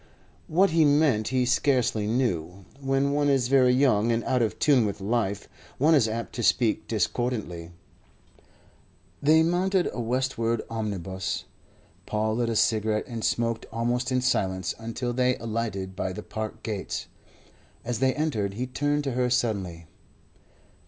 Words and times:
What 0.47 0.71
he 0.71 0.83
meant 0.83 1.27
he 1.27 1.45
scarcely 1.45 2.07
knew. 2.07 2.65
When 2.79 3.11
one 3.11 3.29
is 3.29 3.49
very 3.49 3.71
young 3.71 4.11
and 4.11 4.23
out 4.23 4.41
of 4.41 4.57
tune 4.57 4.83
with 4.87 4.99
life, 4.99 5.47
one 5.77 5.93
is 5.93 6.07
apt 6.07 6.33
to 6.33 6.41
speak 6.41 6.87
discordantly. 6.87 7.69
They 9.21 9.43
mounted 9.43 9.89
a 9.93 9.99
westward 10.01 10.63
omnibus. 10.71 11.43
Paul 12.07 12.37
lit 12.37 12.49
a 12.49 12.55
cigarette 12.55 13.05
and 13.05 13.23
smoked 13.23 13.67
almost 13.71 14.11
in 14.11 14.21
silence 14.21 14.73
until 14.79 15.13
they 15.13 15.35
alighted 15.37 15.95
by 15.95 16.13
the 16.13 16.23
Park 16.23 16.63
gates. 16.63 17.05
As 17.85 17.99
they 17.99 18.15
entered, 18.15 18.55
he 18.55 18.65
turned 18.65 19.03
to 19.03 19.11
her 19.11 19.29
suddenly. 19.29 19.85